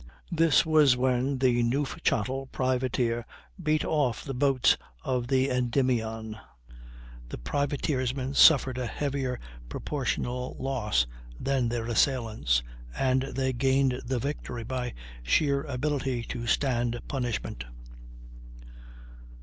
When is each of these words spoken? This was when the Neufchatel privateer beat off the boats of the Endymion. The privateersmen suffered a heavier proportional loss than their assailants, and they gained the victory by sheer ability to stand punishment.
This 0.31 0.65
was 0.65 0.97
when 0.97 1.37
the 1.37 1.61
Neufchatel 1.61 2.47
privateer 2.47 3.23
beat 3.61 3.85
off 3.85 4.25
the 4.25 4.33
boats 4.33 4.75
of 5.03 5.27
the 5.27 5.51
Endymion. 5.51 6.39
The 7.29 7.37
privateersmen 7.37 8.33
suffered 8.33 8.79
a 8.79 8.87
heavier 8.87 9.39
proportional 9.69 10.57
loss 10.59 11.05
than 11.39 11.69
their 11.69 11.85
assailants, 11.85 12.63
and 12.97 13.21
they 13.35 13.53
gained 13.53 14.01
the 14.03 14.17
victory 14.17 14.63
by 14.63 14.95
sheer 15.21 15.61
ability 15.65 16.23
to 16.29 16.47
stand 16.47 16.99
punishment. 17.07 17.65